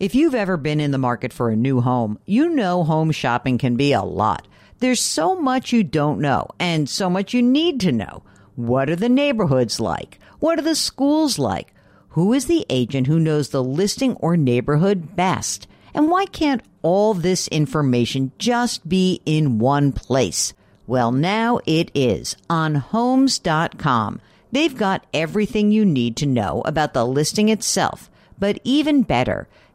[0.00, 3.58] If you've ever been in the market for a new home, you know home shopping
[3.58, 4.48] can be a lot.
[4.78, 8.22] There's so much you don't know and so much you need to know.
[8.56, 10.18] What are the neighborhoods like?
[10.38, 11.74] What are the schools like?
[12.16, 15.68] Who is the agent who knows the listing or neighborhood best?
[15.92, 20.54] And why can't all this information just be in one place?
[20.86, 24.22] Well, now it is on homes.com.
[24.50, 29.46] They've got everything you need to know about the listing itself, but even better,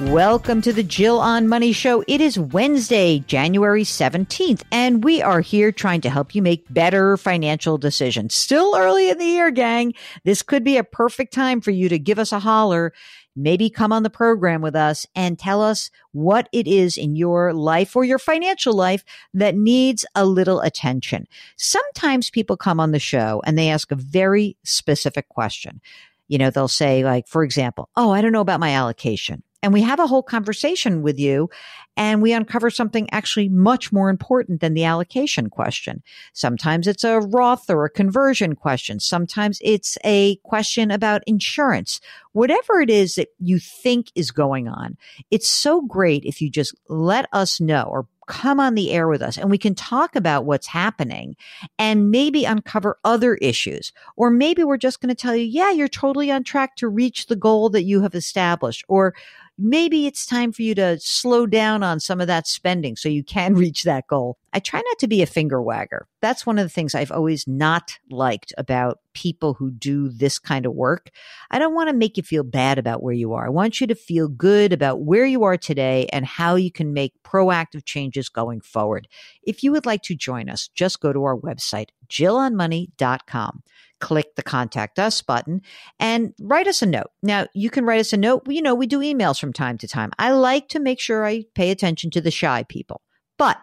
[0.00, 2.02] Welcome to the Jill on Money Show.
[2.08, 7.16] It is Wednesday, January 17th, and we are here trying to help you make better
[7.16, 8.34] financial decisions.
[8.34, 9.94] Still early in the year, gang.
[10.24, 12.92] This could be a perfect time for you to give us a holler.
[13.36, 17.52] Maybe come on the program with us and tell us what it is in your
[17.52, 21.28] life or your financial life that needs a little attention.
[21.56, 25.80] Sometimes people come on the show and they ask a very specific question.
[26.26, 29.72] You know, they'll say, like, for example, Oh, I don't know about my allocation and
[29.72, 31.48] we have a whole conversation with you
[31.96, 36.02] and we uncover something actually much more important than the allocation question.
[36.34, 39.00] Sometimes it's a Roth or a conversion question.
[39.00, 42.02] Sometimes it's a question about insurance.
[42.32, 44.98] Whatever it is that you think is going on,
[45.30, 49.22] it's so great if you just let us know or come on the air with
[49.22, 51.36] us and we can talk about what's happening
[51.78, 53.92] and maybe uncover other issues.
[54.16, 57.26] Or maybe we're just going to tell you, yeah, you're totally on track to reach
[57.26, 58.84] the goal that you have established.
[58.88, 59.14] Or
[59.58, 63.24] maybe it's time for you to slow down on some of that spending so you
[63.24, 64.38] can reach that goal.
[64.54, 66.06] I try not to be a finger wagger.
[66.22, 70.64] That's one of the things I've always not liked about people who do this kind
[70.64, 71.10] of work.
[71.50, 73.46] I don't want to make you feel bad about where you are.
[73.46, 76.92] I want you to feel good about where you are today and how you can
[76.92, 79.08] make proactive changes going forward.
[79.42, 83.62] If you would like to join us, just go to our website, jillonmoney.com
[84.00, 85.62] click the contact us button
[85.98, 87.10] and write us a note.
[87.22, 88.42] Now, you can write us a note.
[88.46, 90.10] You know, we do emails from time to time.
[90.18, 93.00] I like to make sure I pay attention to the shy people,
[93.38, 93.56] but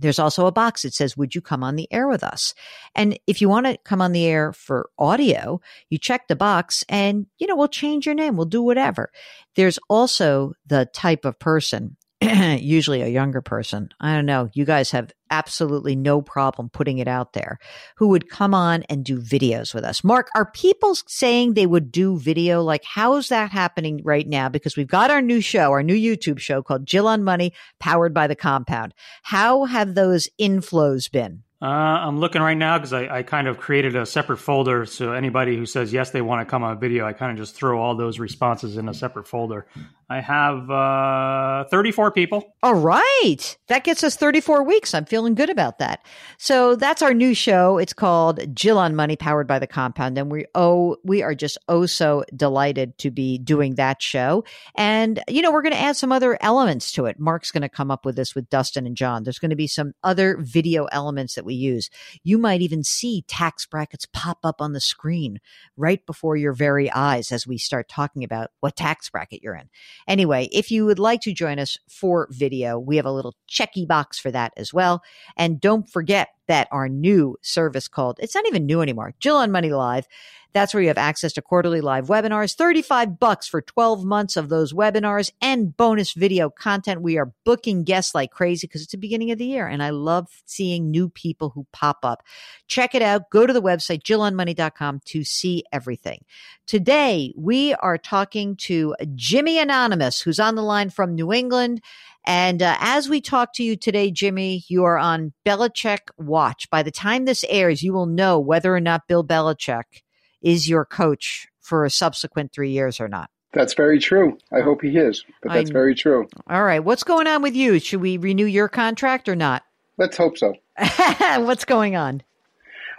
[0.00, 2.54] there's also a box that says, Would you come on the air with us?
[2.94, 6.84] And if you want to come on the air for audio, you check the box
[6.88, 8.36] and, you know, we'll change your name.
[8.36, 9.10] We'll do whatever.
[9.56, 13.88] There's also the type of person usually a younger person.
[13.98, 14.50] I don't know.
[14.52, 17.58] You guys have absolutely no problem putting it out there
[17.96, 20.04] who would come on and do videos with us.
[20.04, 22.62] Mark, are people saying they would do video?
[22.62, 24.48] Like, how is that happening right now?
[24.48, 28.14] Because we've got our new show, our new YouTube show called Jill on Money, powered
[28.14, 28.94] by the compound.
[29.22, 31.42] How have those inflows been?
[31.62, 34.86] Uh, I'm looking right now because I, I, kind of created a separate folder.
[34.86, 37.36] So anybody who says yes, they want to come on a video, I kind of
[37.36, 39.66] just throw all those responses in a separate folder.
[40.10, 42.56] I have uh, 34 people.
[42.64, 43.56] All right.
[43.68, 44.92] That gets us 34 weeks.
[44.92, 46.04] I'm feeling good about that.
[46.36, 47.78] So that's our new show.
[47.78, 50.18] It's called Jill on Money, powered by the compound.
[50.18, 54.42] And we oh, we are just oh so delighted to be doing that show.
[54.74, 57.20] And, you know, we're going to add some other elements to it.
[57.20, 59.22] Mark's going to come up with this with Dustin and John.
[59.22, 61.88] There's going to be some other video elements that we use.
[62.24, 65.38] You might even see tax brackets pop up on the screen
[65.76, 69.70] right before your very eyes as we start talking about what tax bracket you're in.
[70.08, 73.86] Anyway, if you would like to join us for video, we have a little checky
[73.86, 75.02] box for that as well.
[75.36, 79.52] And don't forget, bet our new service called, it's not even new anymore, Jill on
[79.52, 80.08] Money Live.
[80.52, 84.48] That's where you have access to quarterly live webinars, 35 bucks for 12 months of
[84.48, 87.02] those webinars and bonus video content.
[87.02, 89.90] We are booking guests like crazy because it's the beginning of the year and I
[89.90, 92.24] love seeing new people who pop up.
[92.66, 93.30] Check it out.
[93.30, 96.24] Go to the website, jillonmoney.com to see everything.
[96.66, 101.80] Today, we are talking to Jimmy Anonymous, who's on the line from New England.
[102.26, 106.68] And uh, as we talk to you today, Jimmy, you are on Belichick Watch.
[106.70, 110.02] By the time this airs, you will know whether or not Bill Belichick
[110.42, 113.30] is your coach for a subsequent three years or not.
[113.52, 114.38] That's very true.
[114.52, 116.28] I hope he is, but that's I, very true.
[116.48, 116.78] All right.
[116.84, 117.80] What's going on with you?
[117.80, 119.64] Should we renew your contract or not?
[119.96, 120.54] Let's hope so.
[121.38, 122.22] What's going on?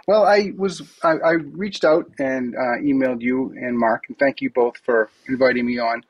[0.06, 4.40] Well, I was I, I reached out and uh, emailed you and Mark, and thank
[4.40, 6.04] you both for inviting me on.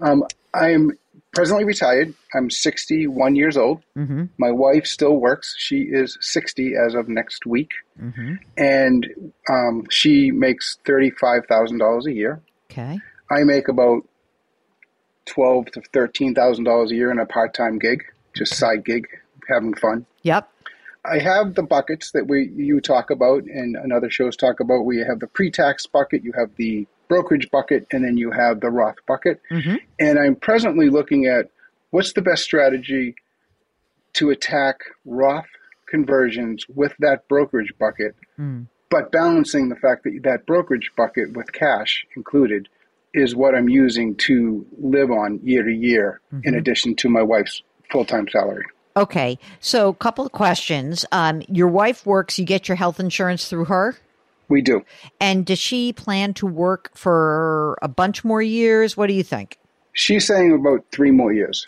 [0.00, 0.24] Um,
[0.58, 0.92] I am
[1.32, 2.14] presently retired.
[2.34, 3.82] I'm 61 years old.
[3.96, 4.24] Mm-hmm.
[4.38, 5.54] My wife still works.
[5.56, 7.70] She is 60 as of next week,
[8.00, 8.34] mm-hmm.
[8.56, 12.40] and um, she makes thirty-five thousand dollars a year.
[12.70, 12.98] Okay.
[13.30, 14.02] I make about
[15.26, 18.02] twelve to thirteen thousand dollars a year in a part-time gig,
[18.34, 19.06] just side gig,
[19.48, 20.06] having fun.
[20.22, 20.48] Yep.
[21.04, 24.84] I have the buckets that we you talk about and, another shows talk about.
[24.84, 26.24] We have the pre-tax bucket.
[26.24, 29.40] You have the brokerage bucket, and then you have the Roth bucket.
[29.50, 29.76] Mm-hmm.
[29.98, 31.50] And I'm presently looking at
[31.90, 33.14] what's the best strategy
[34.14, 35.46] to attack Roth
[35.86, 38.66] conversions with that brokerage bucket, mm.
[38.90, 42.68] but balancing the fact that that brokerage bucket with cash included
[43.14, 46.46] is what I'm using to live on year to year, mm-hmm.
[46.46, 48.64] in addition to my wife's full time salary.
[48.96, 51.06] Okay, so a couple of questions.
[51.12, 53.96] Um, your wife works; you get your health insurance through her.
[54.48, 54.84] We do.
[55.20, 58.96] And does she plan to work for a bunch more years?
[58.96, 59.58] What do you think?
[59.92, 61.66] She's saying about three more years.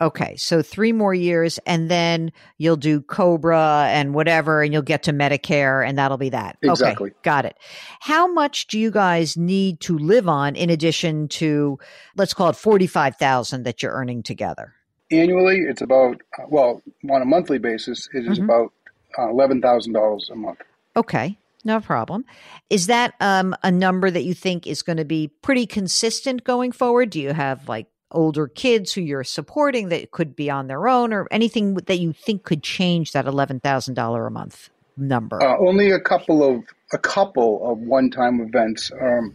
[0.00, 5.04] Okay, so three more years, and then you'll do Cobra and whatever, and you'll get
[5.04, 6.58] to Medicare, and that'll be that.
[6.62, 7.10] Exactly.
[7.10, 7.56] Okay, got it.
[8.00, 11.78] How much do you guys need to live on in addition to,
[12.16, 14.74] let's call it forty-five thousand that you're earning together?
[15.12, 18.44] Annually, it's about well, on a monthly basis, it is mm-hmm.
[18.44, 18.72] about
[19.16, 20.58] uh, eleven thousand dollars a month.
[20.96, 22.24] Okay, no problem.
[22.70, 26.72] Is that um, a number that you think is going to be pretty consistent going
[26.72, 27.10] forward?
[27.10, 31.12] Do you have like older kids who you're supporting that could be on their own
[31.12, 35.42] or anything that you think could change that $11,000 a month number?
[35.42, 36.62] Uh, only a couple of
[36.92, 39.34] a couple of one-time events um,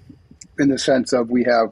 [0.59, 1.71] in the sense of we have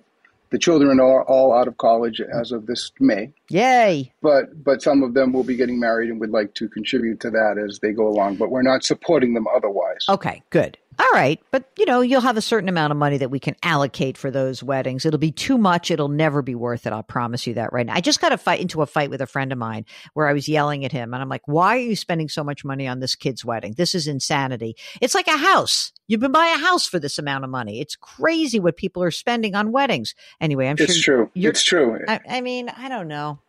[0.49, 3.31] the children are all out of college as of this May.
[3.49, 4.11] Yay!
[4.21, 7.29] But but some of them will be getting married and would like to contribute to
[7.31, 8.35] that as they go along.
[8.35, 10.05] But we're not supporting them otherwise.
[10.09, 10.77] Okay, good.
[10.99, 13.55] All right, but you know, you'll have a certain amount of money that we can
[13.61, 15.05] allocate for those weddings.
[15.05, 15.91] It'll be too much.
[15.91, 16.93] It'll never be worth it.
[16.93, 17.93] I'll promise you that right now.
[17.93, 20.33] I just got to fight into a fight with a friend of mine where I
[20.33, 22.99] was yelling at him and I'm like, "Why are you spending so much money on
[22.99, 23.73] this kid's wedding?
[23.77, 24.75] This is insanity.
[24.99, 25.91] It's like a house.
[26.07, 27.79] You've been buying a house for this amount of money.
[27.79, 31.31] It's crazy what people are spending on weddings." Anyway, I'm it's sure It's true.
[31.35, 31.99] It's true.
[32.07, 33.39] I, I mean, I don't know.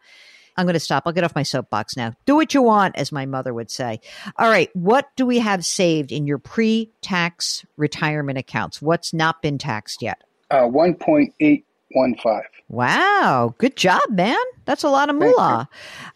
[0.59, 1.05] I'm going to stop.
[1.07, 2.15] I'll get off my soapbox now.
[2.27, 4.01] Do what you want, as my mother would say.
[4.37, 4.69] All right.
[4.75, 8.83] What do we have saved in your pre tax retirement accounts?
[8.83, 10.21] What's not been taxed yet?
[10.51, 12.43] Uh, 1.815.
[12.69, 13.55] Wow.
[13.59, 14.37] Good job, man.
[14.65, 15.69] That's a lot of moolah.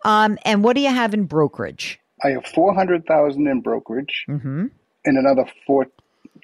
[0.04, 2.00] Um, and what do you have in brokerage?
[2.24, 4.66] I have 400000 in brokerage mm-hmm.
[5.04, 5.86] and another four.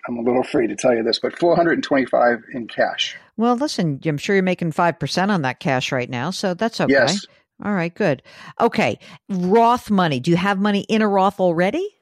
[0.07, 3.17] I'm a little afraid to tell you this, but 425 in cash.
[3.37, 6.93] Well, listen, I'm sure you're making 5% on that cash right now, so that's okay.
[6.93, 7.27] Yes.
[7.65, 8.23] All right, good.
[8.61, 8.99] Okay,
[9.29, 10.21] Roth money.
[10.21, 11.97] Do you have money in a Roth already?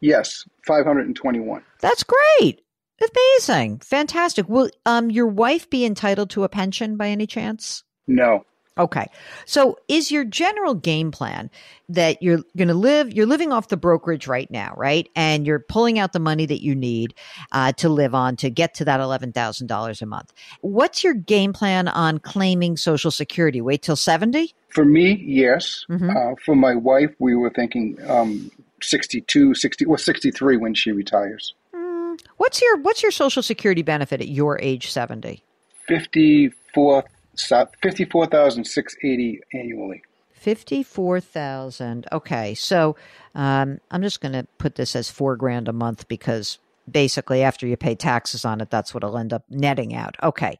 [0.00, 1.62] Yes, 521.
[1.80, 2.62] That's great.
[3.00, 3.78] Amazing.
[3.80, 4.48] Fantastic.
[4.48, 7.84] Will um your wife be entitled to a pension by any chance?
[8.06, 8.44] No.
[8.78, 9.06] Okay.
[9.44, 11.50] So is your general game plan
[11.90, 15.10] that you're going to live, you're living off the brokerage right now, right?
[15.14, 17.14] And you're pulling out the money that you need
[17.52, 20.32] uh, to live on to get to that $11,000 a month.
[20.62, 23.60] What's your game plan on claiming Social Security?
[23.60, 24.54] Wait till 70?
[24.70, 25.84] For me, yes.
[25.90, 26.10] Mm-hmm.
[26.10, 28.50] Uh, for my wife, we were thinking um,
[28.80, 31.54] 62, 60, well, 63 when she retires.
[31.74, 35.44] Mm, what's your What's your Social Security benefit at your age 70?
[35.86, 37.04] 54
[37.36, 40.02] fifty-four thousand six eighty annually.
[40.32, 42.06] Fifty-four thousand.
[42.12, 42.96] Okay, so
[43.34, 46.58] um, I'm just going to put this as four grand a month because
[46.90, 50.16] basically after you pay taxes on it, that's what it'll end up netting out.
[50.22, 50.58] Okay,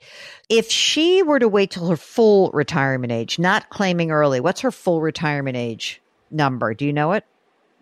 [0.49, 4.71] if she were to wait till her full retirement age, not claiming early, what's her
[4.71, 6.01] full retirement age
[6.31, 6.75] number?
[6.75, 7.25] Do you know it?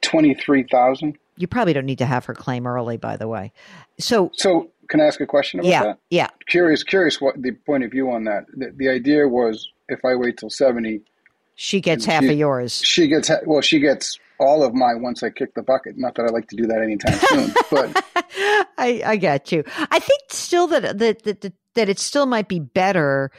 [0.00, 1.18] Twenty-three thousand.
[1.36, 3.52] You probably don't need to have her claim early, by the way.
[3.98, 5.98] So, so can I ask a question about yeah, that?
[6.10, 6.28] Yeah.
[6.48, 8.44] Curious, curious what the point of view on that.
[8.54, 11.00] The, the idea was if I wait till 70,
[11.54, 12.82] she gets half she, of yours.
[12.84, 15.96] She gets, well, she gets all of my once I kick the bucket.
[15.96, 18.04] Not that I like to do that anytime soon, but
[18.78, 19.62] I, I get you.
[19.76, 23.30] I think still that that that that it still might be better.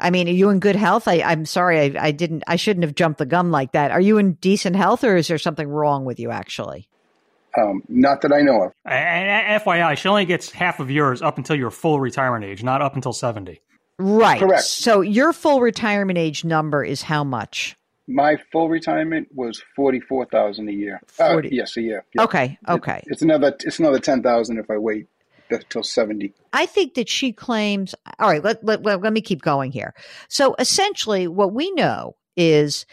[0.00, 1.06] I mean, are you in good health?
[1.06, 2.44] I, I'm sorry, I, I didn't.
[2.46, 3.90] I shouldn't have jumped the gun like that.
[3.90, 6.88] Are you in decent health, or is there something wrong with you actually?
[7.56, 8.72] Um, not that I know of.
[8.84, 12.82] And FYI, she only gets half of yours up until your full retirement age, not
[12.82, 13.60] up until 70.
[13.98, 14.40] Right.
[14.40, 14.64] Correct.
[14.64, 17.76] So your full retirement age number is how much?
[18.06, 21.00] My full retirement was forty four thousand a year.
[21.06, 21.48] 40.
[21.48, 22.04] Uh, yes, a year.
[22.14, 22.22] Yeah.
[22.24, 22.58] Okay.
[22.68, 23.02] Okay.
[23.06, 23.56] It's another.
[23.60, 25.06] It's another ten thousand if I wait
[25.70, 26.34] till seventy.
[26.52, 27.94] I think that she claims.
[28.18, 28.44] All right.
[28.44, 29.94] Let, let, let, let me keep going here.
[30.28, 32.84] So essentially, what we know is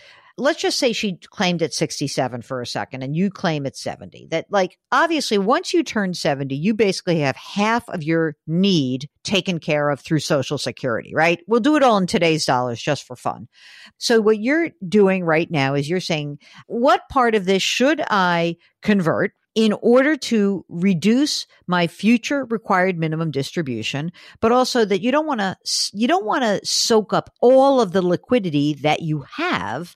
[0.42, 4.28] let's just say she claimed at 67 for a second and you claim at 70
[4.32, 9.60] that like obviously once you turn 70 you basically have half of your need taken
[9.60, 11.40] care of through social security right?
[11.48, 13.48] We'll do it all in today's dollars just for fun.
[13.98, 18.56] So what you're doing right now is you're saying what part of this should i
[18.82, 25.28] convert in order to reduce my future required minimum distribution but also that you don't
[25.28, 25.56] want to
[25.94, 29.96] you don't want to soak up all of the liquidity that you have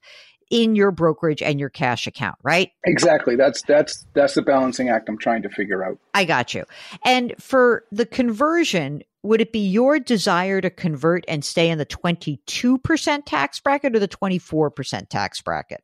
[0.52, 3.36] in your brokerage and your cash account right Exactly.
[3.36, 5.98] That's that's that's the balancing act I'm trying to figure out.
[6.14, 6.66] i got you
[7.04, 11.86] and for the conversion would it be your desire to convert and stay in the
[11.88, 15.84] 22% tax bracket or the 24% tax bracket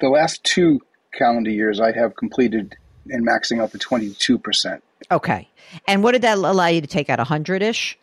[0.00, 0.80] The last two
[1.12, 2.76] calendar years, I have completed
[3.08, 4.82] and maxing out the twenty two percent.
[5.10, 5.48] okay
[5.88, 7.94] and what did that allow you to take out 100ish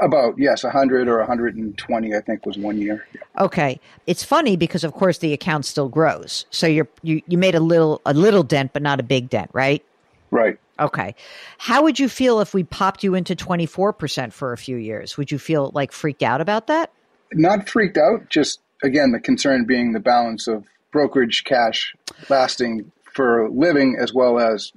[0.00, 2.14] About yes, hundred or hundred and twenty.
[2.14, 3.06] I think was one year.
[3.38, 3.80] Okay.
[4.06, 6.44] It's funny because of course the account still grows.
[6.50, 9.50] So you're you, you made a little a little dent but not a big dent,
[9.54, 9.84] right?
[10.30, 10.58] Right.
[10.78, 11.14] Okay.
[11.58, 15.16] How would you feel if we popped you into 24% for a few years?
[15.16, 16.92] Would you feel like freaked out about that?
[17.32, 18.28] Not freaked out.
[18.28, 21.94] Just again, the concern being the balance of brokerage cash
[22.28, 24.72] lasting for living as well as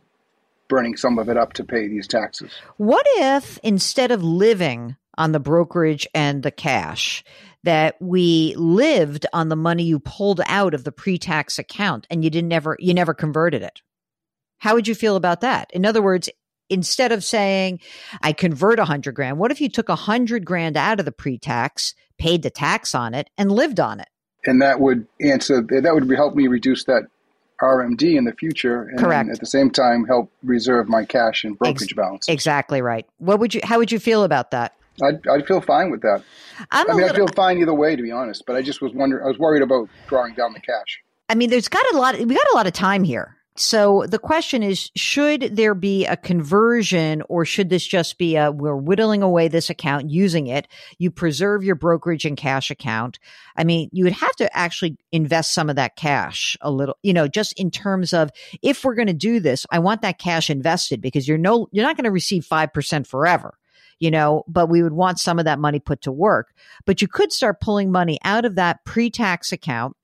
[0.70, 2.52] burning some of it up to pay these taxes.
[2.78, 7.24] What if instead of living on the brokerage and the cash
[7.64, 12.30] that we lived on the money you pulled out of the pre-tax account and you
[12.30, 13.82] didn't ever you never converted it?
[14.58, 15.70] How would you feel about that?
[15.74, 16.30] In other words,
[16.70, 17.82] instead of saying
[18.22, 21.12] I convert a hundred grand, what if you took a hundred grand out of the
[21.12, 24.08] pre-tax, paid the tax on it, and lived on it?
[24.46, 27.08] And that would answer that would help me reduce that
[27.62, 29.30] RMD in the future, and Correct.
[29.30, 32.30] at the same time help reserve my cash and brokerage Ex- balance.
[32.30, 33.06] Exactly right.
[33.18, 33.60] What would you?
[33.66, 34.76] How would you feel about that?
[35.04, 36.24] I'd, I'd feel fine with that.
[36.72, 38.44] I'm I mean, I little, feel fine either way, to be honest.
[38.46, 39.24] But I just was wondering.
[39.24, 41.00] I was worried about drawing down the cash.
[41.30, 42.18] I mean, there's got a lot.
[42.18, 43.40] We got a lot of time here.
[43.60, 48.54] So the question is, should there be a conversion or should this just be a,
[48.54, 50.66] we're whittling away this account using it.
[50.98, 53.20] You preserve your brokerage and cash account.
[53.58, 57.12] I mean, you would have to actually invest some of that cash a little, you
[57.12, 60.50] know, just in terms of if we're going to do this, I want that cash
[60.50, 63.59] invested because you're no, you're not going to receive 5% forever
[64.00, 66.54] you know, but we would want some of that money put to work.
[66.86, 69.96] But you could start pulling money out of that pre tax account.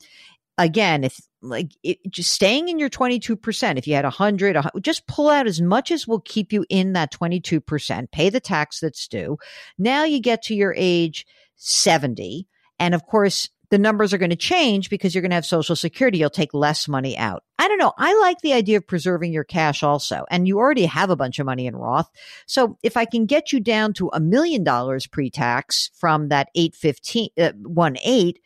[0.58, 5.08] Again, if like it, just staying in your 22%, if you had a hundred, just
[5.08, 9.08] pull out as much as will keep you in that 22%, pay the tax that's
[9.08, 9.38] due.
[9.78, 11.26] Now you get to your age
[11.56, 12.48] 70.
[12.80, 15.76] And of course, the numbers are going to change because you're going to have social
[15.76, 16.18] security.
[16.18, 17.44] You'll take less money out.
[17.58, 17.94] I don't know.
[17.98, 20.26] I like the idea of preserving your cash also.
[20.30, 22.10] And you already have a bunch of money in Roth.
[22.46, 26.50] So if I can get you down to a million dollars pre tax from that
[26.56, 28.40] 815, uh, 1 8,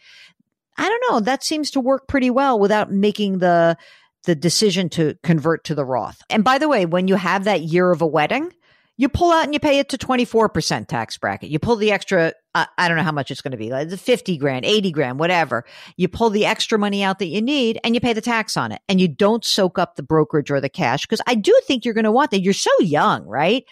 [0.78, 1.20] I don't know.
[1.20, 3.78] That seems to work pretty well without making the,
[4.26, 6.22] the decision to convert to the Roth.
[6.30, 8.54] And by the way, when you have that year of a wedding,
[9.00, 11.50] you pull out and you pay it to 24% tax bracket.
[11.50, 13.90] You pull the extra, uh, I don't know how much it's going to be, like
[13.90, 15.64] 50 grand, 80 grand, whatever.
[15.96, 18.74] You pull the extra money out that you need and you pay the tax on
[18.74, 18.82] it.
[18.90, 21.94] And you don't soak up the brokerage or the cash because I do think you're
[21.94, 22.42] going to want that.
[22.42, 23.64] You're so young, right?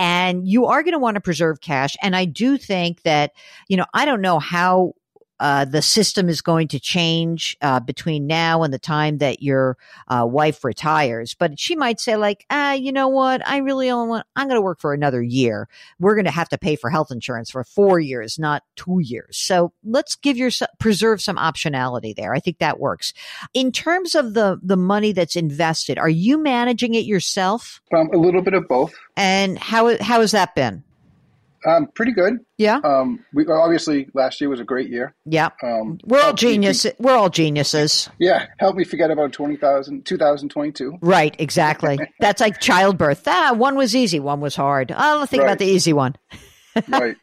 [0.00, 1.96] And you are going to want to preserve cash.
[2.02, 3.30] And I do think that,
[3.68, 4.94] you know, I don't know how
[5.42, 9.76] uh, the system is going to change uh, between now and the time that your
[10.06, 11.34] uh, wife retires.
[11.34, 13.44] But she might say, like, ah, you know what?
[13.44, 15.68] I really only want, I'm going to work for another year.
[15.98, 19.36] We're going to have to pay for health insurance for four years, not two years.
[19.36, 22.32] So let's give your, preserve some optionality there.
[22.32, 23.12] I think that works.
[23.52, 27.82] In terms of the, the money that's invested, are you managing it yourself?
[27.92, 28.94] Um, a little bit of both.
[29.16, 30.84] And how, how has that been?
[31.64, 32.38] Um, pretty good.
[32.58, 32.80] Yeah.
[32.82, 35.14] Um, we obviously last year was a great year.
[35.24, 35.50] Yeah.
[35.62, 36.86] Um, We're all helped me genius.
[36.98, 38.08] We're all geniuses.
[38.18, 40.98] yeah, help me forget about 20,000, 2022.
[41.00, 41.98] Right, exactly.
[42.20, 43.22] That's like childbirth.
[43.26, 44.92] Ah, one was easy, one was hard.
[44.92, 46.16] I'll think about the easy one.
[46.88, 47.16] right,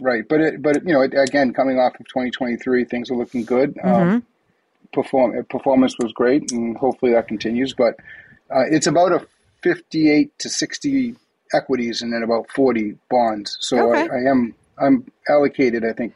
[0.00, 0.24] right.
[0.28, 3.74] But it, but you know, it, again, coming off of 2023, things are looking good.
[3.74, 3.88] Mm-hmm.
[3.88, 4.26] Um,
[4.92, 7.74] perform performance was great, and hopefully that continues.
[7.74, 7.96] But
[8.50, 9.26] uh, it's about a
[9.62, 11.16] 58 to 60
[11.54, 13.56] equities and then about 40 bonds.
[13.60, 14.08] So Okay.
[14.08, 16.14] I, I am I'm allocated, I think,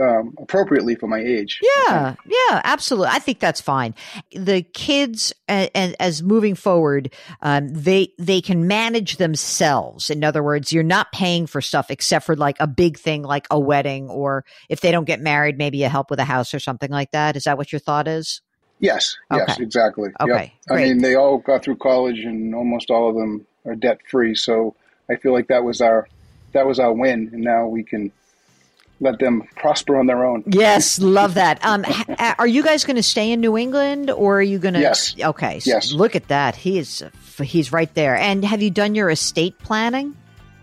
[0.00, 1.60] um, appropriately for my age.
[1.62, 3.08] Yeah, yeah, absolutely.
[3.12, 3.94] I think that's fine.
[4.32, 7.12] The kids, and, and as moving forward,
[7.42, 10.10] um, they they can manage themselves.
[10.10, 13.46] In other words, you're not paying for stuff except for like a big thing like
[13.50, 16.60] a wedding, or if they don't get married, maybe a help with a house or
[16.60, 17.36] something like that.
[17.36, 18.40] Is that what your thought is?
[18.80, 19.62] Yes, yes, Okay.
[19.62, 20.10] exactly.
[20.20, 20.28] Yep.
[20.30, 24.00] Okay, I mean, they all got through college, and almost all of them are debt
[24.10, 24.34] free.
[24.34, 24.74] So
[25.10, 26.08] I feel like that was our
[26.52, 28.10] that was our win, and now we can
[29.00, 30.42] let them prosper on their own.
[30.46, 31.64] Yes, love that.
[31.64, 34.74] Um, ha- are you guys going to stay in New England, or are you going
[34.74, 34.80] to?
[34.80, 35.14] Yes.
[35.20, 35.60] Okay.
[35.60, 35.92] so Yes.
[35.92, 36.56] Look at that.
[36.56, 37.04] He is.
[37.40, 38.16] He's right there.
[38.16, 40.16] And have you done your estate planning?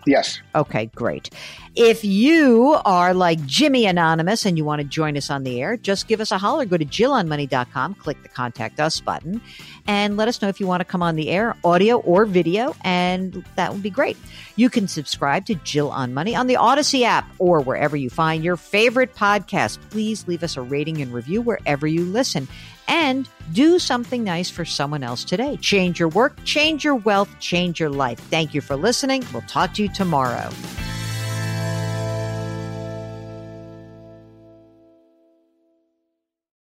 [0.06, 1.30] Yes, Okay, great.
[1.74, 5.76] If you are like Jimmy Anonymous and you want to join us on the air,
[5.76, 6.64] just give us a holler.
[6.64, 9.42] Go to JillOnMoney.com, click the contact us button,
[9.86, 12.74] and let us know if you want to come on the air, audio or video,
[12.82, 14.16] and that would be great.
[14.54, 18.42] You can subscribe to Jill on Money on the Audacy app or wherever you find
[18.42, 19.78] your favorite podcast.
[19.90, 22.48] Please leave us a rating and review wherever you listen.
[22.88, 25.56] And do something nice for someone else today.
[25.58, 28.18] Change your work, change your wealth, change your life.
[28.18, 29.24] Thank you for listening.
[29.32, 30.50] We'll talk to you tomorrow.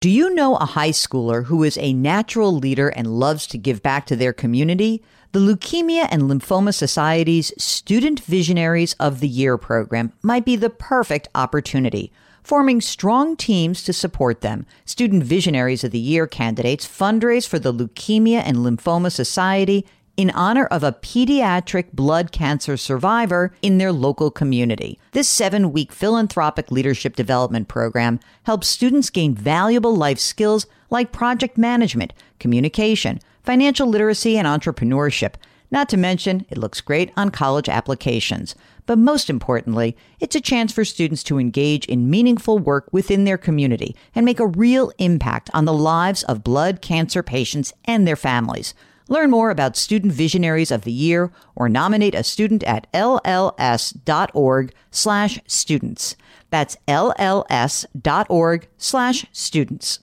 [0.00, 3.82] Do you know a high schooler who is a natural leader and loves to give
[3.82, 5.04] back to their community?
[5.32, 11.28] The Leukemia and Lymphoma Society's Student Visionaries of the Year program might be the perfect
[11.34, 12.10] opportunity.
[12.42, 17.72] Forming strong teams to support them, Student Visionaries of the Year candidates fundraise for the
[17.72, 24.30] Leukemia and Lymphoma Society in honor of a pediatric blood cancer survivor in their local
[24.30, 24.98] community.
[25.12, 31.56] This seven week philanthropic leadership development program helps students gain valuable life skills like project
[31.56, 35.34] management, communication, financial literacy, and entrepreneurship.
[35.70, 38.54] Not to mention, it looks great on college applications.
[38.90, 43.38] But most importantly, it's a chance for students to engage in meaningful work within their
[43.38, 48.16] community and make a real impact on the lives of blood cancer patients and their
[48.16, 48.74] families.
[49.06, 55.38] Learn more about Student Visionaries of the Year or nominate a student at lls.org slash
[55.46, 56.16] students.
[56.50, 59.98] That's lls.org slash students.